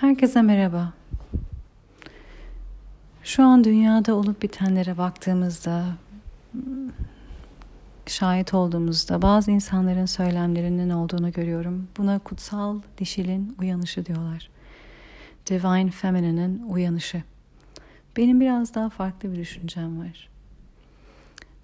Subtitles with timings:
[0.00, 0.92] Herkese merhaba.
[3.22, 5.84] Şu an dünyada olup bitenlere baktığımızda,
[8.06, 11.88] şahit olduğumuzda bazı insanların söylemlerinin olduğunu görüyorum.
[11.96, 14.50] Buna kutsal dişilin uyanışı diyorlar.
[15.46, 17.22] Divine Feminine'in uyanışı.
[18.16, 20.28] Benim biraz daha farklı bir düşüncem var.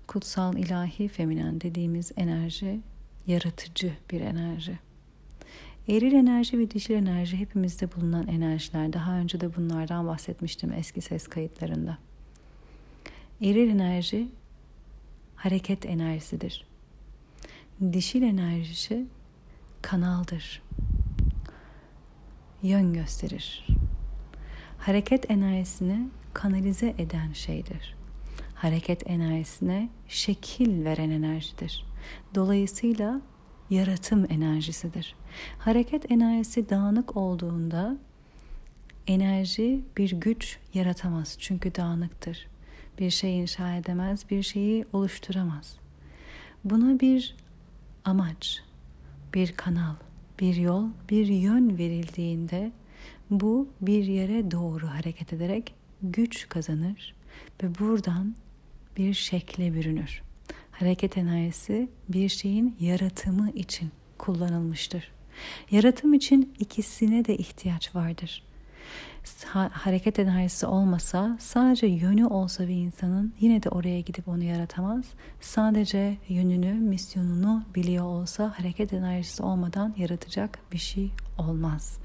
[0.07, 2.81] Kutsal ilahi feminen dediğimiz enerji
[3.27, 4.79] yaratıcı bir enerji.
[5.89, 8.93] Eril enerji ve dişil enerji hepimizde bulunan enerjiler.
[8.93, 11.99] Daha önce de bunlardan bahsetmiştim eski ses kayıtlarında.
[13.41, 14.29] Eril enerji
[15.37, 16.67] hareket enerjisidir.
[17.93, 19.07] Dişil enerjisi
[19.83, 20.63] kanaldır.
[22.63, 23.67] Yön gösterir.
[24.79, 27.95] Hareket enerjisini kanalize eden şeydir.
[28.55, 31.87] Hareket enerjisine şekil veren enerjidir.
[32.35, 33.21] Dolayısıyla
[33.71, 35.15] yaratım enerjisidir.
[35.59, 37.97] Hareket enerjisi dağınık olduğunda
[39.07, 42.47] enerji bir güç yaratamaz çünkü dağınıktır.
[42.99, 45.77] Bir şey inşa edemez, bir şeyi oluşturamaz.
[46.65, 47.37] Buna bir
[48.05, 48.63] amaç,
[49.35, 49.95] bir kanal,
[50.41, 52.73] bir yol, bir yön verildiğinde
[53.31, 57.15] bu bir yere doğru hareket ederek güç kazanır
[57.63, 58.35] ve buradan
[58.97, 60.23] bir şekle bürünür
[60.79, 65.13] hareket enerjisi bir şeyin yaratımı için kullanılmıştır.
[65.71, 68.43] Yaratım için ikisine de ihtiyaç vardır.
[69.45, 75.05] Ha, hareket enerjisi olmasa sadece yönü olsa bir insanın yine de oraya gidip onu yaratamaz.
[75.41, 81.99] Sadece yönünü, misyonunu biliyor olsa hareket enerjisi olmadan yaratacak bir şey olmaz.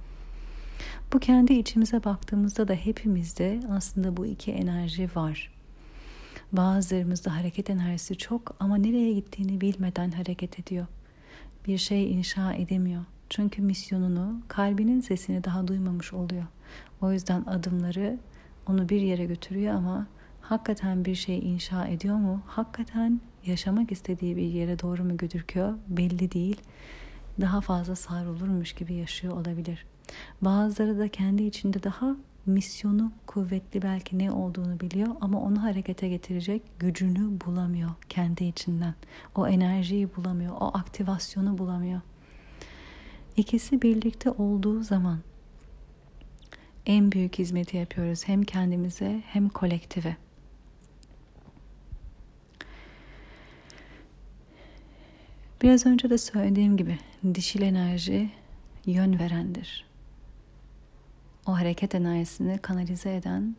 [1.14, 5.52] Bu kendi içimize baktığımızda da hepimizde aslında bu iki enerji var.
[6.52, 10.88] Bazılarımızda hareket enerjisi çok ama nereye gittiğini bilmeden hareket ediyor.
[11.68, 13.04] Bir şey inşa edemiyor.
[13.30, 16.46] Çünkü misyonunu, kalbinin sesini daha duymamış oluyor.
[17.02, 18.18] O yüzden adımları
[18.68, 20.08] onu bir yere götürüyor ama
[20.42, 22.42] hakikaten bir şey inşa ediyor mu?
[22.48, 25.74] Hakikaten yaşamak istediği bir yere doğru mu götürüyor?
[25.88, 26.62] Belli değil.
[27.42, 29.86] Daha fazla savrulurmuş gibi yaşıyor olabilir.
[30.42, 32.16] Bazıları da kendi içinde daha
[32.46, 38.94] misyonu kuvvetli belki ne olduğunu biliyor ama onu harekete getirecek gücünü bulamıyor kendi içinden.
[39.36, 42.02] O enerjiyi bulamıyor, o aktivasyonu bulamıyor.
[43.40, 45.20] İkisi birlikte olduğu zaman
[46.86, 50.18] en büyük hizmeti yapıyoruz hem kendimize hem kolektive.
[55.62, 56.98] Biraz önce de söylediğim gibi
[57.36, 58.30] dişil enerji
[58.86, 59.90] yön verendir
[61.48, 63.56] o hareket enerjisini kanalize eden,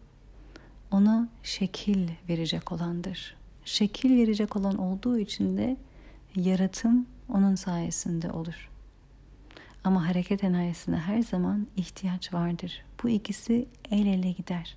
[0.91, 3.37] ona şekil verecek olandır.
[3.65, 5.77] Şekil verecek olan olduğu için de
[6.37, 8.71] yaratım onun sayesinde olur.
[9.85, 12.85] Ama hareket enerjisine her zaman ihtiyaç vardır.
[13.03, 14.77] Bu ikisi el ele gider.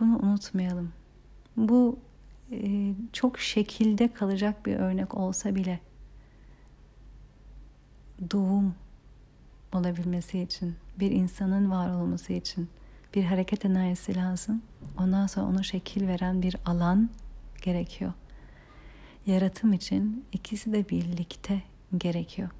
[0.00, 0.92] Bunu unutmayalım.
[1.56, 1.98] Bu
[2.52, 5.80] e, çok şekilde kalacak bir örnek olsa bile
[8.30, 8.74] doğum
[9.72, 12.68] olabilmesi için, bir insanın var olması için
[13.14, 14.62] bir hareket enerjisi lazım.
[14.98, 17.10] Ondan sonra ona şekil veren bir alan
[17.62, 18.12] gerekiyor.
[19.30, 21.62] Yaratım için ikisi de birlikte
[21.98, 22.50] gerekiyor.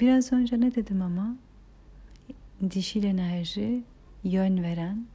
[0.00, 1.36] Biraz önce ne dedim ama
[2.70, 3.84] dişil enerji
[4.24, 5.06] yön veren,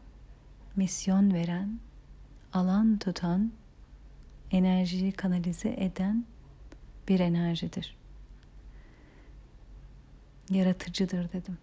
[0.75, 1.79] misyon veren,
[2.53, 3.51] alan tutan
[4.51, 6.25] enerjiyi kanalize eden
[7.07, 7.97] bir enerjidir.
[10.49, 11.57] Yaratıcıdır dedim.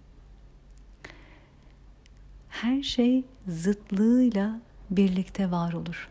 [2.63, 4.61] Her şey zıtlığıyla
[4.91, 6.11] birlikte var olur.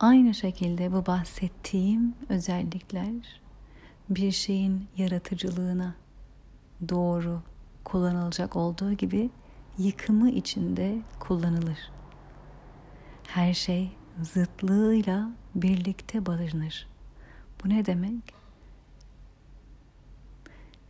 [0.00, 3.40] Aynı şekilde bu bahsettiğim özellikler
[4.10, 5.94] bir şeyin yaratıcılığına
[6.88, 7.42] doğru
[7.84, 9.30] kullanılacak olduğu gibi
[9.78, 11.90] yıkımı içinde kullanılır
[13.28, 13.90] her şey
[14.22, 16.86] zıtlığıyla birlikte barınır.
[17.64, 18.34] Bu ne demek?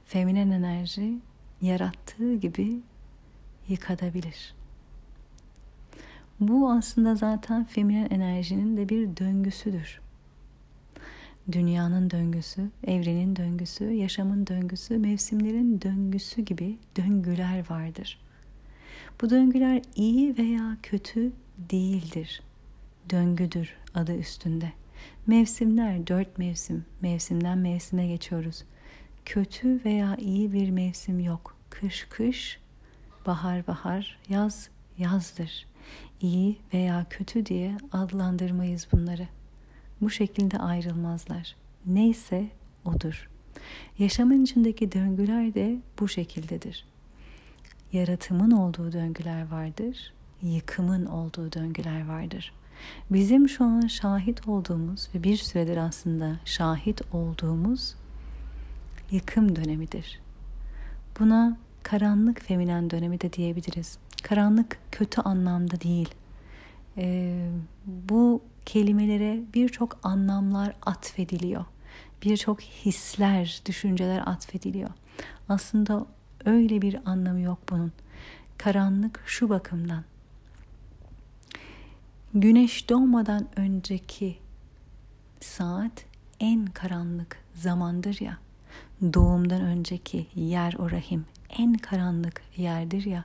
[0.04, 1.18] Feminen enerji
[1.62, 2.80] yarattığı gibi
[3.68, 4.54] yıkatabilir.
[6.40, 10.00] Bu aslında zaten feminen enerjinin de bir döngüsüdür.
[11.52, 18.18] Dünyanın döngüsü, evrenin döngüsü, yaşamın döngüsü, mevsimlerin döngüsü gibi döngüler vardır.
[19.20, 22.42] Bu döngüler iyi veya kötü değildir.
[23.10, 24.72] Döngüdür adı üstünde.
[25.26, 26.84] Mevsimler dört mevsim.
[27.00, 28.64] Mevsimden mevsime geçiyoruz.
[29.28, 31.56] Kötü veya iyi bir mevsim yok.
[31.70, 32.58] Kış kış,
[33.26, 35.66] bahar bahar, yaz yazdır.
[36.20, 39.28] iyi veya kötü diye adlandırmayız bunları.
[40.00, 41.56] Bu şekilde ayrılmazlar.
[41.86, 42.48] Neyse
[42.84, 43.30] odur.
[43.98, 46.84] Yaşamın içindeki döngüler de bu şekildedir.
[47.92, 52.52] Yaratımın olduğu döngüler vardır, yıkımın olduğu döngüler vardır.
[53.10, 57.94] Bizim şu an şahit olduğumuz ve bir süredir aslında şahit olduğumuz
[59.10, 60.20] yıkım dönemidir.
[61.20, 63.98] Buna karanlık feminen dönemi de diyebiliriz.
[64.22, 66.14] Karanlık kötü anlamda değil.
[66.96, 67.50] Ee,
[67.86, 71.64] bu kelimelere birçok anlamlar atfediliyor.
[72.22, 74.90] Birçok hisler, düşünceler atfediliyor.
[75.48, 76.06] Aslında
[76.44, 77.92] öyle bir anlamı yok bunun.
[78.58, 80.04] Karanlık şu bakımdan.
[82.34, 84.38] Güneş doğmadan önceki
[85.40, 86.04] saat
[86.40, 88.38] en karanlık zamandır ya.
[89.02, 93.24] Doğumdan önceki yer o rahim en karanlık yerdir ya.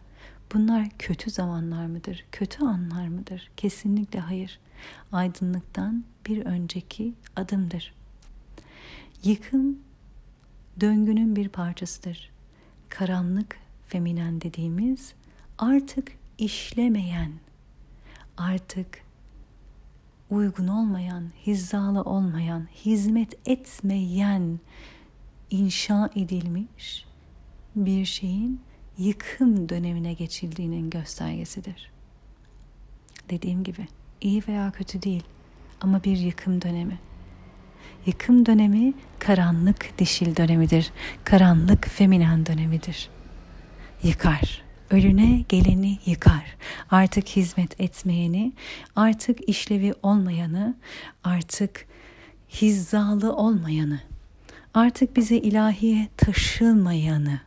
[0.54, 2.26] Bunlar kötü zamanlar mıdır?
[2.32, 3.52] Kötü anlar mıdır?
[3.58, 4.60] Kesinlikle hayır.
[5.12, 7.94] Aydınlıktan bir önceki adımdır.
[9.24, 9.80] Yıkım
[10.82, 12.32] döngünün bir parçasıdır.
[12.90, 15.14] Karanlık feminen dediğimiz
[15.58, 17.32] artık işlemeyen,
[18.38, 19.04] artık
[20.30, 24.60] uygun olmayan, hizalı olmayan, hizmet etmeyen
[25.54, 27.06] inşa edilmiş
[27.76, 28.62] bir şeyin
[28.98, 31.92] yıkım dönemine geçildiğinin göstergesidir.
[33.30, 33.88] Dediğim gibi
[34.22, 35.24] iyi veya kötü değil
[35.82, 37.00] ama bir yıkım dönemi.
[38.06, 40.92] Yıkım dönemi karanlık dişil dönemidir.
[41.24, 43.10] Karanlık feminen dönemidir.
[44.04, 44.64] Yıkar.
[44.92, 46.56] Ölüne geleni yıkar.
[46.92, 48.54] Artık hizmet etmeyeni,
[48.96, 50.76] artık işlevi olmayanı,
[51.24, 51.88] artık
[52.62, 54.00] hizalı olmayanı,
[54.74, 57.40] artık bize ilahiye taşılmayanı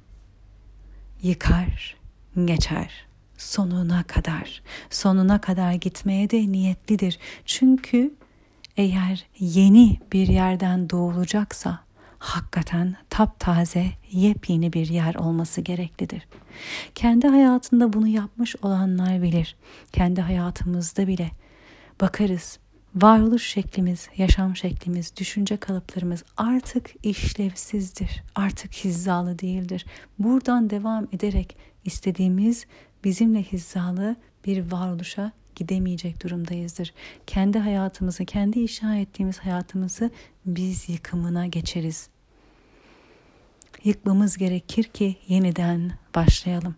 [1.23, 1.97] yıkar,
[2.45, 3.07] geçer
[3.39, 4.63] sonuna kadar.
[4.91, 7.19] Sonuna kadar gitmeye de niyetlidir.
[7.45, 8.15] Çünkü
[8.77, 11.79] eğer yeni bir yerden doğulacaksa
[12.19, 16.29] hakikaten taptaze yepyeni bir yer olması gereklidir.
[16.95, 19.57] Kendi hayatında bunu yapmış olanlar bilir.
[19.93, 21.31] Kendi hayatımızda bile
[22.01, 22.59] bakarız
[22.95, 28.23] varoluş şeklimiz, yaşam şeklimiz, düşünce kalıplarımız artık işlevsizdir.
[28.35, 29.87] Artık hizalı değildir.
[30.19, 32.67] Buradan devam ederek istediğimiz
[33.05, 34.17] bizimle hizalı
[34.47, 36.95] bir varoluşa gidemeyecek durumdayızdır.
[37.27, 40.11] Kendi hayatımızı, kendi inşa ettiğimiz hayatımızı
[40.47, 42.09] biz yıkımına geçeriz.
[43.85, 46.75] Yıkmamız gerekir ki yeniden başlayalım.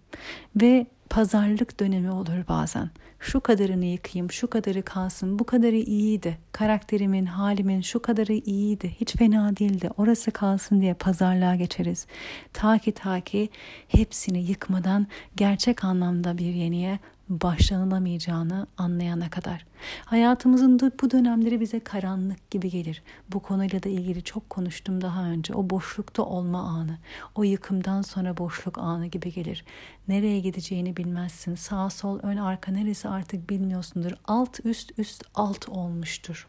[0.57, 2.91] Ve pazarlık dönemi olur bazen.
[3.21, 6.39] Şu kadarını yıkayım, şu kadarı kalsın, bu kadarı iyiydi.
[6.53, 8.97] Karakterimin, halimin şu kadarı iyiydi.
[9.01, 9.91] Hiç fena değildi.
[9.97, 12.07] Orası kalsın diye pazarlığa geçeriz.
[12.53, 13.49] Ta ki ta ki
[13.89, 15.07] hepsini yıkmadan
[15.37, 19.67] gerçek anlamda bir yeniye başlanılamayacağını anlayana kadar.
[20.05, 23.03] Hayatımızın bu dönemleri bize karanlık gibi gelir.
[23.33, 25.55] Bu konuyla da ilgili çok konuştum daha önce.
[25.55, 26.99] O boşlukta olma anı,
[27.35, 29.65] o yıkımdan sonra boşluk anı gibi gelir.
[30.09, 31.55] Nereye gideceğini bilmezsin.
[31.55, 34.13] Sağ sol ön arka neresi artık bilmiyorsundur.
[34.25, 36.49] Alt üst üst alt olmuştur.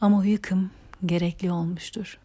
[0.00, 0.70] Ama o yıkım
[1.06, 2.18] gerekli olmuştur.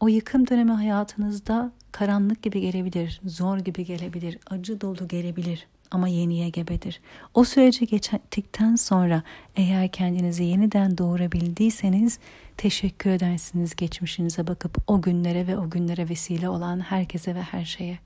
[0.00, 6.48] O yıkım dönemi hayatınızda karanlık gibi gelebilir, zor gibi gelebilir, acı dolu gelebilir ama yeniye
[6.48, 7.00] gebedir.
[7.34, 9.22] O süreci geçtikten sonra
[9.56, 12.18] eğer kendinizi yeniden doğurabildiyseniz
[12.56, 17.98] teşekkür edersiniz geçmişinize bakıp o günlere ve o günlere vesile olan herkese ve her şeye.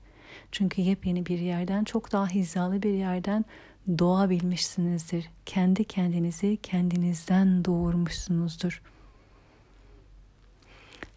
[0.51, 3.45] Çünkü yepyeni bir yerden, çok daha hizalı bir yerden
[3.99, 5.29] doğabilmişsinizdir.
[5.45, 8.81] Kendi kendinizi kendinizden doğurmuşsunuzdur.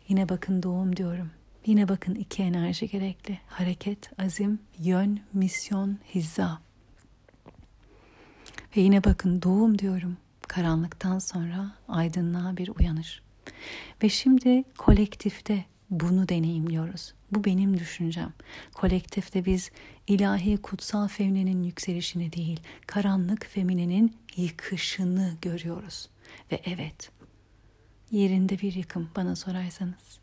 [0.08, 1.30] Yine bakın doğum diyorum.
[1.66, 3.38] Yine bakın iki enerji gerekli.
[3.46, 6.60] Hareket, azim, yön, misyon, hizza.
[8.76, 10.16] Ve yine bakın doğum diyorum.
[10.48, 13.22] Karanlıktan sonra aydınlığa bir uyanış.
[14.02, 17.14] Ve şimdi kolektifte bunu deneyimliyoruz.
[17.32, 18.32] Bu benim düşüncem.
[18.74, 19.70] Kolektifte biz
[20.06, 26.08] ilahi kutsal feminenin yükselişini değil, karanlık feminenin yıkışını görüyoruz.
[26.52, 27.10] Ve evet,
[28.10, 30.21] yerinde bir yıkım bana sorarsanız.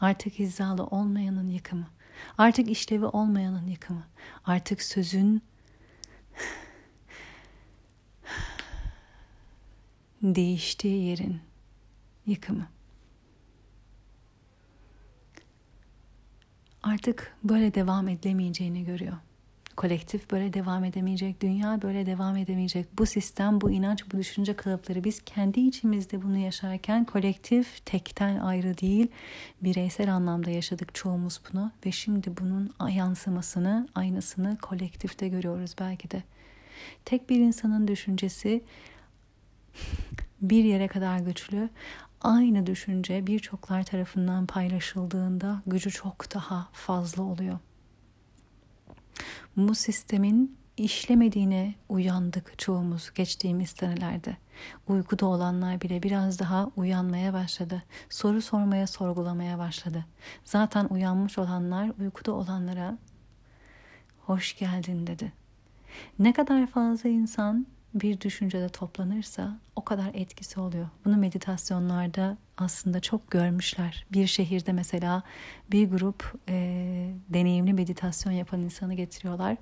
[0.00, 1.86] Artık hizalı olmayanın yıkımı.
[2.38, 4.02] Artık işlevi olmayanın yıkımı.
[4.44, 5.42] Artık sözün
[10.22, 11.40] değiştiği yerin
[12.26, 12.68] yıkımı.
[16.82, 19.16] Artık böyle devam edilemeyeceğini görüyor
[19.78, 22.98] kolektif böyle devam edemeyecek, dünya böyle devam edemeyecek.
[22.98, 28.78] Bu sistem, bu inanç, bu düşünce kalıpları biz kendi içimizde bunu yaşarken kolektif tekten ayrı
[28.78, 29.08] değil,
[29.62, 36.22] bireysel anlamda yaşadık çoğumuz bunu ve şimdi bunun yansımasını, aynısını kolektifte görüyoruz belki de.
[37.04, 38.64] Tek bir insanın düşüncesi
[40.42, 41.68] bir yere kadar güçlü.
[42.20, 47.58] Aynı düşünce birçoklar tarafından paylaşıldığında gücü çok daha fazla oluyor.
[49.58, 54.36] Bu sistemin işlemediğine uyandık çoğumuz geçtiğimiz senelerde.
[54.88, 57.82] Uykuda olanlar bile biraz daha uyanmaya başladı.
[58.08, 60.04] Soru sormaya, sorgulamaya başladı.
[60.44, 62.98] Zaten uyanmış olanlar uykuda olanlara
[64.26, 65.32] hoş geldin dedi.
[66.18, 70.88] Ne kadar fazla insan bir düşüncede toplanırsa o kadar etkisi oluyor.
[71.04, 74.06] Bunu meditasyonlarda aslında çok görmüşler.
[74.12, 75.22] Bir şehirde mesela
[75.70, 76.54] bir grup e,
[77.28, 79.56] deneyimli meditasyon yapan insanı getiriyorlar.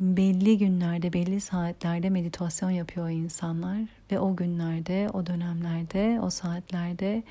[0.00, 3.80] Belli günlerde, belli saatlerde meditasyon yapıyor insanlar
[4.12, 7.22] ve o günlerde, o dönemlerde, o saatlerde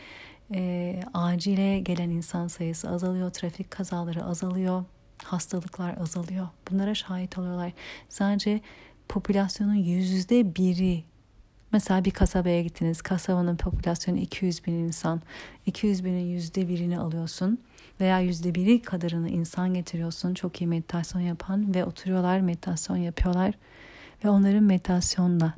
[0.54, 4.84] e, acile gelen insan sayısı azalıyor, trafik kazaları azalıyor,
[5.24, 6.48] hastalıklar azalıyor.
[6.72, 7.72] Bunlara şahit oluyorlar.
[8.10, 8.62] Sadece
[9.10, 11.04] popülasyonun yüzde biri
[11.72, 13.02] Mesela bir kasabaya gittiniz.
[13.02, 15.22] Kasabanın popülasyonu 200 bin insan.
[15.66, 17.60] 200 binin yüzde birini alıyorsun.
[18.00, 20.34] Veya yüzde biri kadarını insan getiriyorsun.
[20.34, 23.54] Çok iyi meditasyon yapan ve oturuyorlar meditasyon yapıyorlar.
[24.26, 25.54] Ve onların meditasyonla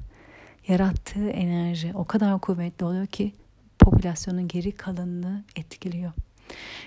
[0.68, 3.34] yarattığı enerji o kadar kuvvetli oluyor ki
[3.80, 6.12] popülasyonun geri kalanını etkiliyor.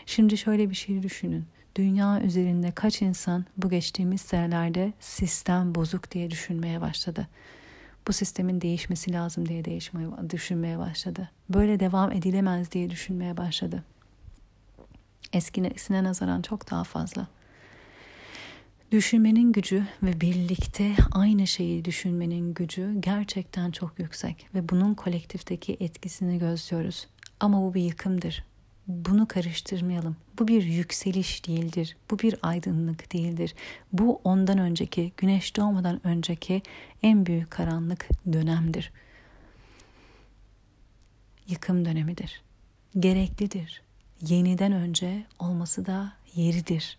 [0.07, 1.45] Şimdi şöyle bir şey düşünün
[1.77, 7.29] dünya üzerinde kaç insan bu geçtiğimiz senelerde sistem bozuk diye düşünmeye başladı.
[8.09, 11.31] Bu sistemin değişmesi lazım diye değişmeye, düşünmeye başladı.
[11.49, 13.85] Böyle devam edilemez diye düşünmeye başladı.
[15.33, 17.27] Eskine nazaran çok daha fazla.
[18.93, 26.39] Düşünmenin gücü ve birlikte aynı şeyi düşünmenin gücü gerçekten çok yüksek ve bunun kolektifteki etkisini
[26.39, 27.07] gözlüyoruz.
[27.41, 28.45] Ama bu bir yıkımdır.
[28.89, 30.17] Bunu karıştırmayalım.
[30.39, 31.97] Bu bir yükseliş değildir.
[32.11, 33.55] Bu bir aydınlık değildir.
[33.93, 36.63] Bu ondan önceki, güneş doğmadan önceki
[37.03, 38.93] en büyük karanlık dönemdir.
[41.49, 42.43] Yıkım dönemidir.
[42.99, 43.83] Gereklidir.
[44.21, 46.99] Yeniden önce olması da yeridir.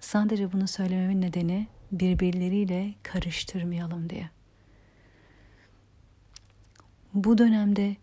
[0.00, 4.30] Sadece bunu söylememin nedeni birbirleriyle karıştırmayalım diye.
[7.14, 7.96] Bu dönemde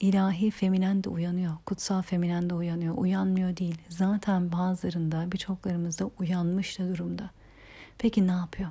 [0.00, 2.94] ilahi feminen de uyanıyor, kutsal feminen de uyanıyor.
[2.96, 3.78] Uyanmıyor değil.
[3.88, 7.30] Zaten bazılarında, birçoklarımızda uyanmış da durumda.
[7.98, 8.70] Peki ne yapıyor?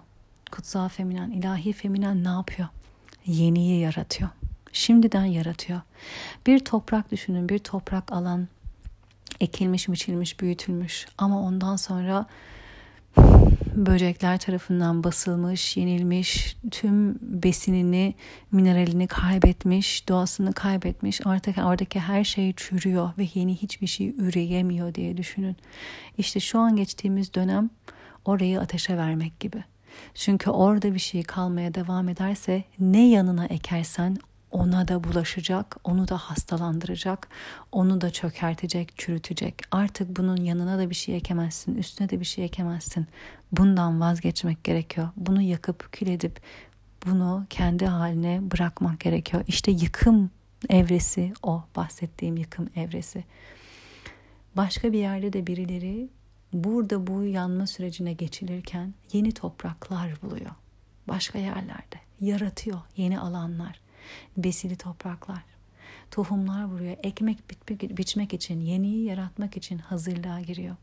[0.51, 2.68] Kutsal feminen, ilahi feminen ne yapıyor?
[3.25, 4.30] Yeniyi yaratıyor.
[4.72, 5.82] Şimdiden yaratıyor.
[6.48, 8.48] Bir toprak düşünün, bir toprak alan
[9.39, 12.25] ekilmiş, biçilmiş, büyütülmüş ama ondan sonra
[13.75, 18.13] böcekler tarafından basılmış, yenilmiş, tüm besinini,
[18.51, 21.22] mineralini kaybetmiş, doğasını kaybetmiş.
[21.25, 25.56] Artık oradaki her şey çürüyor ve yeni hiçbir şey üreyemiyor diye düşünün.
[26.18, 27.70] İşte şu an geçtiğimiz dönem
[28.25, 29.63] orayı ateşe vermek gibi.
[30.13, 34.18] Çünkü orada bir şey kalmaya devam ederse ne yanına ekersen
[34.53, 37.27] ona da bulaşacak, onu da hastalandıracak,
[37.72, 39.62] onu da çökertecek, çürütecek.
[39.72, 43.07] Artık bunun yanına da bir şey ekemezsin, üstüne de bir şey ekemezsin.
[43.51, 45.10] Bundan vazgeçmek gerekiyor.
[45.17, 46.41] Bunu yakıp kül edip
[47.05, 49.43] bunu kendi haline bırakmak gerekiyor.
[49.48, 50.29] İşte yıkım
[50.69, 53.24] evresi o bahsettiğim yıkım evresi.
[54.57, 56.10] Başka bir yerde de birileri
[56.53, 60.51] burada bu yanma sürecine geçilirken yeni topraklar buluyor.
[61.07, 63.82] Başka yerlerde yaratıyor yeni alanlar
[64.38, 65.43] besili topraklar.
[66.12, 66.98] Tohumlar vuruyor.
[67.03, 70.75] Ekmek biçmek için, yeniyi yaratmak için hazırlığa giriyor.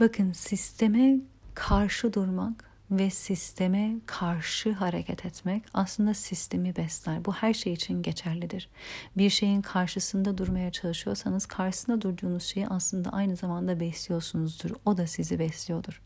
[0.00, 1.16] Bakın sisteme
[1.54, 7.24] karşı durmak ve sisteme karşı hareket etmek aslında sistemi besler.
[7.24, 8.68] Bu her şey için geçerlidir.
[9.16, 14.70] Bir şeyin karşısında durmaya çalışıyorsanız karşısında durduğunuz şeyi aslında aynı zamanda besliyorsunuzdur.
[14.84, 16.02] O da sizi besliyordur.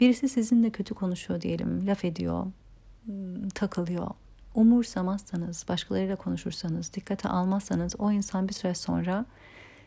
[0.00, 2.46] Birisi sizinle kötü konuşuyor diyelim, laf ediyor,
[3.54, 4.08] takılıyor.
[4.54, 9.26] Umursamazsanız, başkalarıyla konuşursanız, dikkate almazsanız o insan bir süre sonra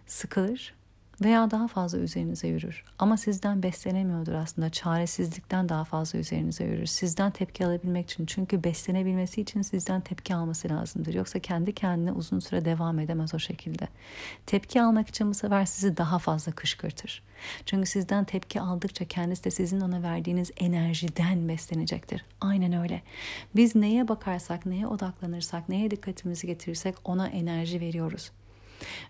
[0.07, 0.80] sıkılır
[1.21, 2.83] veya daha fazla üzerinize yürür.
[2.99, 4.69] Ama sizden beslenemiyordur aslında.
[4.69, 6.85] Çaresizlikten daha fazla üzerinize yürür.
[6.85, 8.25] Sizden tepki alabilmek için.
[8.25, 11.13] Çünkü beslenebilmesi için sizden tepki alması lazımdır.
[11.13, 13.87] Yoksa kendi kendine uzun süre devam edemez o şekilde.
[14.45, 17.23] Tepki almak için bu sefer sizi daha fazla kışkırtır.
[17.65, 22.25] Çünkü sizden tepki aldıkça kendisi de sizin ona verdiğiniz enerjiden beslenecektir.
[22.41, 23.01] Aynen öyle.
[23.55, 28.31] Biz neye bakarsak, neye odaklanırsak, neye dikkatimizi getirirsek ona enerji veriyoruz.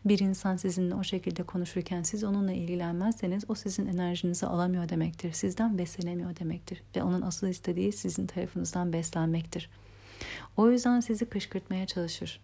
[0.06, 5.32] Bir insan sizinle o şekilde konuşurken siz onunla ilgilenmezseniz o sizin enerjinizi alamıyor demektir.
[5.34, 6.84] Sizden beslenemiyor demektir.
[6.96, 9.70] Ve onun asıl istediği sizin tarafınızdan beslenmektir.
[10.58, 12.40] O yüzden sizi kışkırtmaya çalışır.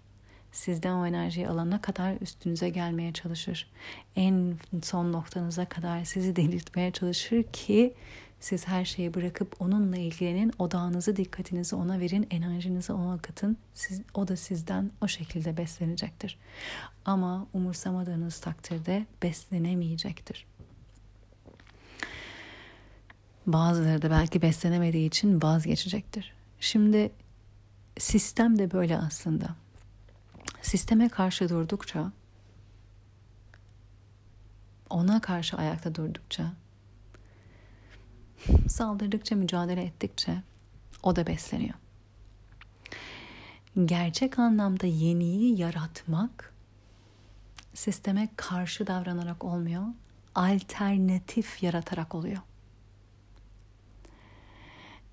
[0.52, 3.70] sizden o enerjiyi alana kadar üstünüze gelmeye çalışır.
[4.16, 7.94] En son noktanıza kadar sizi delirtmeye çalışır ki
[8.40, 13.58] siz her şeyi bırakıp onunla ilgilenin, odağınızı, dikkatinizi ona verin, enerjinizi ona akıtın.
[13.74, 16.38] Siz, o da sizden o şekilde beslenecektir.
[17.06, 20.46] Ama umursamadığınız takdirde beslenemeyecektir.
[23.48, 26.34] Bazıları da belki beslenemediği için vazgeçecektir.
[26.60, 27.12] Şimdi
[28.00, 29.56] sistem de böyle aslında.
[30.62, 32.12] Sisteme karşı durdukça,
[34.90, 36.54] ona karşı ayakta durdukça,
[38.70, 40.42] saldırdıkça, mücadele ettikçe
[41.04, 41.74] o da besleniyor.
[43.86, 46.54] Gerçek anlamda yeniyi yaratmak
[47.74, 49.84] sisteme karşı davranarak olmuyor,
[50.36, 52.42] alternatif yaratarak oluyor.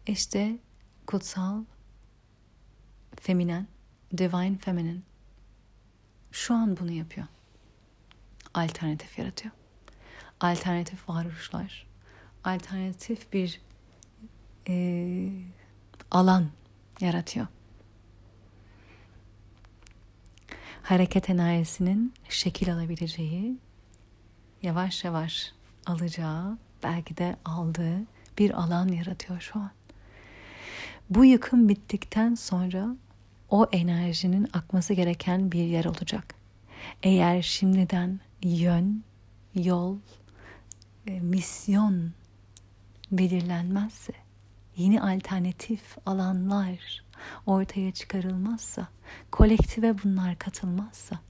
[0.07, 0.59] İşte
[1.07, 1.65] kutsal
[3.21, 3.67] feminen,
[4.19, 5.01] divine feminine
[6.33, 7.27] şu an bunu yapıyor.
[8.55, 9.55] Alternatif yaratıyor.
[10.41, 11.87] Alternatif varoluşlar,
[12.45, 13.61] alternatif bir
[14.69, 15.29] e,
[16.11, 16.47] alan
[17.01, 17.47] yaratıyor.
[20.83, 23.57] Hareket enerjisinin şekil alabileceği,
[24.63, 25.53] yavaş yavaş
[25.87, 27.99] alacağı, belki de aldığı
[28.39, 29.71] bir alan yaratıyor şu an.
[31.11, 32.97] Bu yıkım bittikten sonra
[33.51, 36.35] o enerjinin akması gereken bir yer olacak.
[37.03, 39.05] Eğer şimdiden yön,
[39.55, 39.99] yol,
[41.07, 42.13] e, misyon
[43.19, 44.13] belirlenmezse,
[44.77, 47.05] yeni alternatif alanlar
[47.47, 48.89] ortaya çıkarılmazsa,
[49.31, 51.21] kolektive bunlar katılmazsa,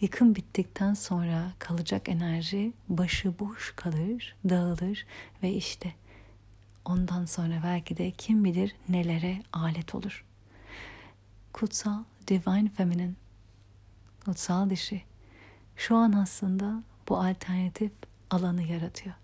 [0.00, 5.06] yıkım bittikten sonra kalacak enerji başıboş kalır, dağılır
[5.42, 5.94] ve işte
[6.84, 10.24] ondan sonra belki de kim bilir nelere alet olur.
[11.52, 13.12] Kutsal, divine feminine,
[14.24, 15.02] kutsal dişi
[15.76, 17.92] şu an aslında bu alternatif
[18.30, 19.14] alanı yaratıyor.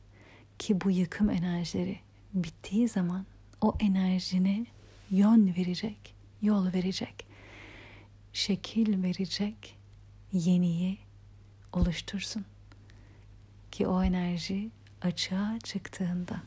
[0.59, 2.00] Ki bu yıkım enerjileri
[2.35, 3.27] bittiği zaman
[3.61, 4.67] o enerjine
[5.11, 7.26] yön verecek, yol verecek,
[8.33, 9.76] şekil verecek
[10.33, 10.99] yeniyi
[11.73, 12.45] oluştursun.
[13.71, 14.71] Ki o enerji
[15.02, 16.43] açığa çıktığında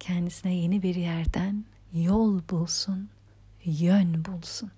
[0.00, 3.08] kendisine yeni bir yerden yol bulsun,
[3.64, 4.70] yön bulsun.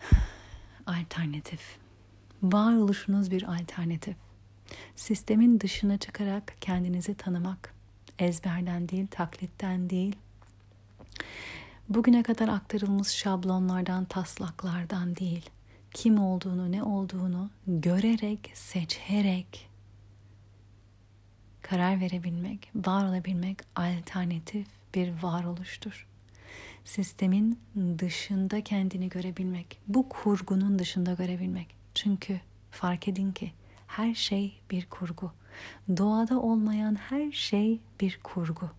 [0.86, 1.78] Alternatif.
[2.42, 4.16] Varoluşunuz bir alternatif.
[4.96, 7.74] Sistemin dışına çıkarak kendinizi tanımak.
[8.18, 10.16] Ezberden değil, taklitten değil.
[11.88, 15.50] Bugüne kadar aktarılmış şablonlardan, taslaklardan değil.
[15.94, 19.68] Kim olduğunu, ne olduğunu görerek, seçerek
[21.62, 26.06] karar verebilmek, var olabilmek alternatif bir varoluştur.
[26.84, 27.58] Sistemin
[27.98, 31.66] dışında kendini görebilmek, bu kurgunun dışında görebilmek.
[31.94, 33.52] Çünkü fark edin ki
[33.86, 35.32] her şey bir kurgu.
[35.96, 38.70] Doğada olmayan her şey bir kurgu.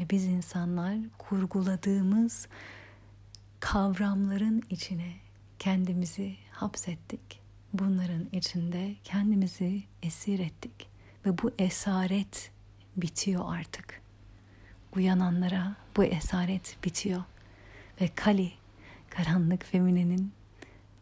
[0.00, 2.48] Ve biz insanlar kurguladığımız
[3.60, 5.12] kavramların içine
[5.58, 7.40] kendimizi hapsettik.
[7.72, 10.88] Bunların içinde kendimizi esir ettik
[11.26, 12.50] ve bu esaret
[12.96, 14.02] bitiyor artık.
[14.96, 17.22] Uyananlara bu esaret bitiyor
[18.00, 18.52] ve Kali,
[19.10, 20.32] karanlık feminenin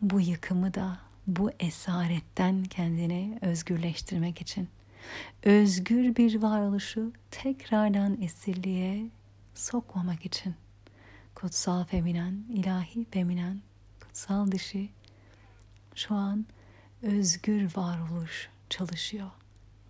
[0.02, 4.68] bu yıkımı da bu esaretten kendini özgürleştirmek için
[5.42, 9.10] özgür bir varoluşu tekrardan esirliğe
[9.54, 10.54] sokmamak için
[11.34, 13.62] kutsal feminen, ilahi feminen,
[14.00, 14.90] kutsal dişi
[15.94, 16.46] şu an
[17.02, 19.30] özgür varoluş çalışıyor,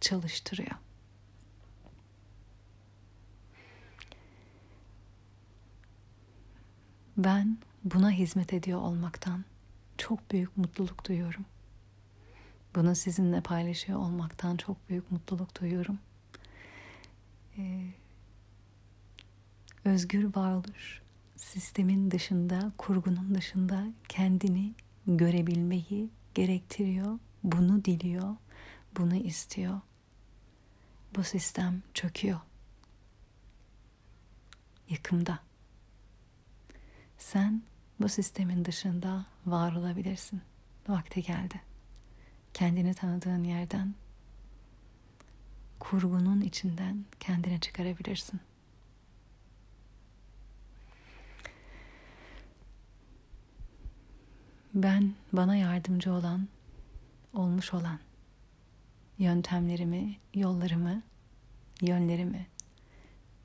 [0.01, 0.77] çalıştırıyor.
[7.17, 9.45] Ben buna hizmet ediyor olmaktan
[9.99, 11.45] çok büyük mutluluk duyuyorum.
[12.75, 15.99] Bunu sizinle paylaşıyor olmaktan çok büyük mutluluk duyuyorum.
[17.59, 17.87] Ee,
[19.85, 21.03] özgür varoluş
[21.37, 24.75] sistemin dışında, kurgunun dışında kendini
[25.07, 27.19] görebilmeyi gerektiriyor.
[27.45, 28.37] Bunu diliyor,
[28.99, 29.81] bunu istiyor.
[31.17, 32.41] Bu sistem çöküyor.
[34.89, 35.39] Yıkımda.
[37.19, 37.63] Sen
[38.03, 40.43] bu sistemin dışında var olabilirsin.
[40.89, 41.61] Vakti geldi.
[42.55, 43.95] Kendini tanıdığın yerden,
[45.81, 48.41] kurgunun içinden kendini çıkarabilirsin.
[54.75, 56.49] Ben bana yardımcı olan,
[57.35, 57.99] olmuş olan
[59.19, 61.03] yöntemlerimi, yollarımı,
[61.81, 62.47] yönlerimi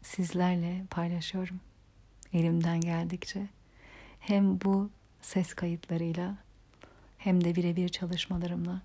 [0.02, 1.60] sizlerle paylaşıyorum.
[2.34, 3.48] Elimden geldikçe
[4.20, 4.90] hem bu
[5.22, 6.36] ses kayıtlarıyla
[7.18, 8.82] hem de birebir çalışmalarımla.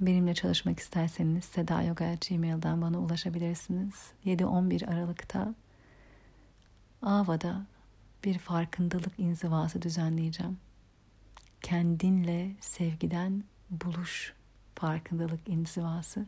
[0.00, 4.12] Benimle çalışmak isterseniz sedayoga.gmail'dan bana ulaşabilirsiniz.
[4.26, 5.54] 7-11 Aralık'ta
[7.02, 7.66] Ava'da
[8.24, 10.58] bir farkındalık inzivası düzenleyeceğim.
[11.62, 14.34] Kendinle sevgiden buluş
[14.74, 16.26] farkındalık inzivası.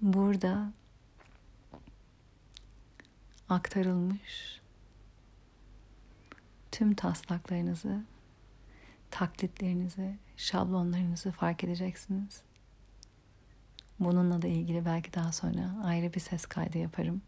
[0.00, 0.72] Burada
[3.48, 4.60] aktarılmış
[6.78, 8.04] tüm taslaklarınızı,
[9.10, 12.42] taklitlerinizi, şablonlarınızı fark edeceksiniz.
[14.00, 17.22] Bununla da ilgili belki daha sonra ayrı bir ses kaydı yaparım.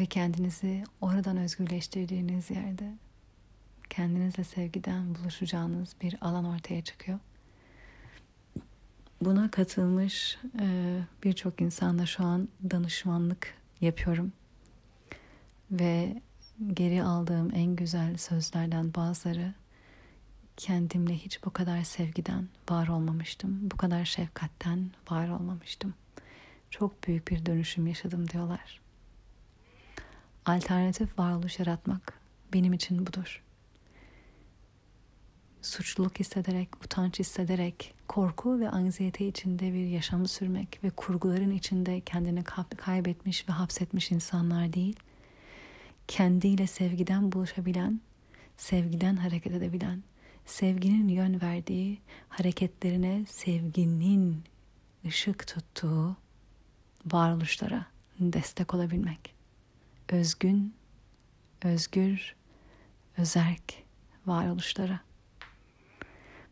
[0.00, 2.94] Ve kendinizi oradan özgürleştirdiğiniz yerde
[3.90, 7.18] kendinizle sevgiden buluşacağınız bir alan ortaya çıkıyor.
[9.20, 10.38] Buna katılmış
[11.24, 14.32] birçok insanla şu an danışmanlık yapıyorum.
[15.70, 16.22] Ve
[16.72, 19.54] geri aldığım en güzel sözlerden bazıları
[20.56, 23.58] kendimle hiç bu kadar sevgiden var olmamıştım.
[23.62, 25.94] Bu kadar şefkatten var olmamıştım.
[26.70, 28.80] Çok büyük bir dönüşüm yaşadım diyorlar.
[30.46, 32.20] Alternatif varoluş yaratmak
[32.52, 33.42] benim için budur
[35.66, 42.44] suçluluk hissederek, utanç hissederek, korku ve anksiyete içinde bir yaşamı sürmek ve kurguların içinde kendini
[42.76, 44.96] kaybetmiş ve hapsetmiş insanlar değil,
[46.08, 48.00] kendiyle sevgiden buluşabilen,
[48.56, 50.02] sevgiden hareket edebilen,
[50.46, 54.44] sevginin yön verdiği hareketlerine sevginin
[55.06, 56.16] ışık tuttuğu
[57.06, 57.86] varoluşlara
[58.20, 59.34] destek olabilmek.
[60.08, 60.74] Özgün,
[61.62, 62.34] özgür,
[63.18, 63.74] özerk
[64.26, 65.00] varoluşlara.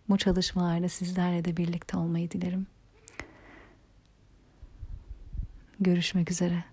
[0.09, 2.67] Bu çalışmalarda sizlerle de birlikte olmayı dilerim.
[5.81, 6.64] Görüşmek üzere.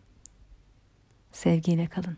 [1.32, 2.18] Sevgiyle kalın.